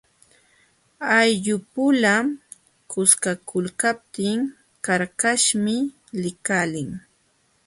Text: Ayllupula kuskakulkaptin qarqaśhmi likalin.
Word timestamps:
Ayllupula 1.17 2.13
kuskakulkaptin 2.91 4.37
qarqaśhmi 4.85 5.75
likalin. 6.21 6.89